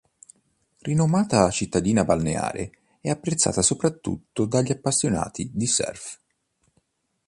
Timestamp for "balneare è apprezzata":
2.03-3.61